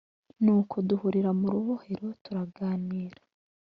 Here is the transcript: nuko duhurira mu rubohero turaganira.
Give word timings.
nuko 0.43 0.75
duhurira 0.87 1.29
mu 1.39 1.47
rubohero 1.53 2.05
turaganira. 2.23 3.17